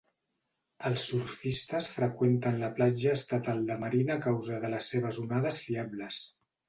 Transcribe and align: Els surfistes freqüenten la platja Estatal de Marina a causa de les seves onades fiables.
Els 0.89 1.03
surfistes 1.09 1.89
freqüenten 1.97 2.57
la 2.63 2.69
platja 2.79 3.13
Estatal 3.19 3.61
de 3.69 3.77
Marina 3.85 4.17
a 4.17 4.25
causa 4.25 4.59
de 4.65 4.73
les 4.75 4.89
seves 4.95 5.21
onades 5.27 5.61
fiables. 5.67 6.19